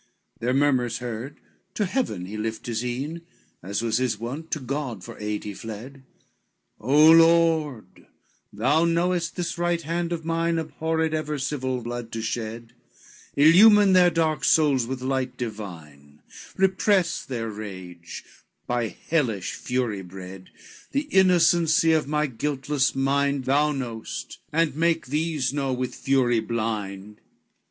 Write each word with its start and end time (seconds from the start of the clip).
LXXVI 0.01 0.39
Their 0.39 0.53
murmurs 0.55 0.97
heard, 0.97 1.39
to 1.75 1.85
heaven 1.85 2.25
he 2.25 2.35
lift 2.35 2.65
his 2.65 2.83
een, 2.83 3.21
As 3.61 3.83
was 3.83 3.99
his 3.99 4.17
wont, 4.19 4.49
to 4.49 4.59
God 4.59 5.03
for 5.03 5.15
aid 5.19 5.43
he 5.43 5.53
fled; 5.53 6.01
"O 6.79 7.11
Lord, 7.11 8.07
thou 8.51 8.83
knowest 8.83 9.35
this 9.35 9.59
right 9.59 9.83
hand 9.83 10.11
of 10.11 10.25
mine 10.25 10.57
Abhorred 10.57 11.13
ever 11.13 11.37
civil 11.37 11.83
blood 11.83 12.11
to 12.13 12.21
shed, 12.23 12.73
Illumine 13.35 13.93
their 13.93 14.09
dark 14.09 14.43
souls 14.43 14.87
with 14.87 15.03
light 15.03 15.37
divine, 15.37 16.23
Repress 16.57 17.23
their 17.23 17.51
rage, 17.51 18.23
by 18.65 18.87
hellish 18.87 19.53
fury 19.53 20.01
bred, 20.01 20.49
The 20.93 21.09
innocency 21.11 21.91
of 21.91 22.07
my 22.07 22.25
guiltless 22.25 22.95
mind 22.95 23.45
Thou 23.45 23.71
knowest, 23.71 24.39
and 24.51 24.75
make 24.75 25.05
these 25.05 25.53
know, 25.53 25.71
with 25.71 25.93
fury 25.93 26.39
blind." 26.39 27.21